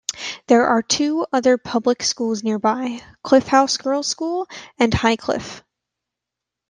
[0.47, 4.47] There are two other public schools nearby, Cliff House girls school
[4.79, 5.61] and Highcliffe.